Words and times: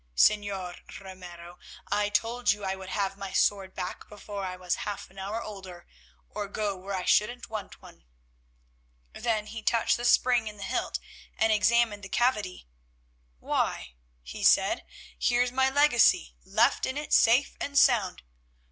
Señor 0.15 0.79
Ramiro, 0.99 1.59
I 1.91 2.09
told 2.09 2.51
you 2.51 2.63
I 2.65 2.73
would 2.75 2.89
have 2.89 3.19
my 3.19 3.33
sword 3.33 3.75
back 3.75 4.09
before 4.09 4.43
I 4.43 4.55
was 4.55 4.77
half 4.81 5.11
an 5.11 5.19
hour 5.19 5.43
older, 5.43 5.85
or 6.27 6.47
go 6.47 6.75
where 6.75 6.95
I 6.95 7.05
shouldn't 7.05 7.51
want 7.51 7.83
one." 7.83 8.03
Then 9.13 9.45
he 9.45 9.61
touched 9.61 9.97
the 9.97 10.05
spring 10.05 10.47
in 10.47 10.57
the 10.57 10.63
hilt 10.63 10.97
and 11.37 11.53
examined 11.53 12.01
the 12.01 12.09
cavity. 12.09 12.67
"Why," 13.37 13.93
he 14.23 14.43
said, 14.43 14.85
"here's 15.19 15.51
my 15.51 15.69
legacy 15.69 16.33
left 16.43 16.87
in 16.87 16.97
it 16.97 17.13
safe 17.13 17.55
and 17.61 17.77
sound. 17.77 18.23